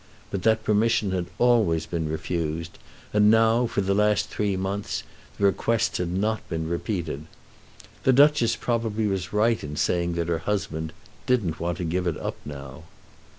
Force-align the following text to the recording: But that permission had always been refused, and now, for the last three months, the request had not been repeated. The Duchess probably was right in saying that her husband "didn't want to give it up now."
But 0.31 0.41
that 0.41 0.63
permission 0.63 1.11
had 1.11 1.27
always 1.37 1.85
been 1.85 2.09
refused, 2.09 2.79
and 3.13 3.29
now, 3.29 3.67
for 3.67 3.81
the 3.81 3.93
last 3.93 4.31
three 4.31 4.57
months, 4.57 5.03
the 5.37 5.43
request 5.45 5.97
had 5.97 6.09
not 6.11 6.49
been 6.49 6.67
repeated. 6.67 7.27
The 8.01 8.11
Duchess 8.11 8.55
probably 8.55 9.05
was 9.05 9.31
right 9.31 9.63
in 9.63 9.75
saying 9.75 10.13
that 10.13 10.27
her 10.27 10.39
husband 10.39 10.91
"didn't 11.27 11.59
want 11.59 11.77
to 11.77 11.83
give 11.83 12.07
it 12.07 12.17
up 12.17 12.37
now." 12.45 12.85